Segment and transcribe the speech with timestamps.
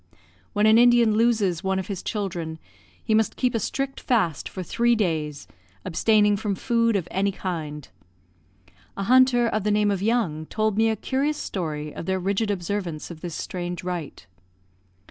[0.53, 2.57] When an Indian loses one of his children,
[3.03, 5.47] he must keep a strict fast for three days,
[5.85, 7.87] abstaining from food of any kind.
[8.97, 12.49] A hunter, of the name of Young, told me a curious story of their rigid
[12.49, 14.25] observance of this strange rite.